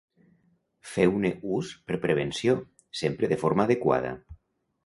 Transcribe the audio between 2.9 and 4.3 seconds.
sempre de forma adequada.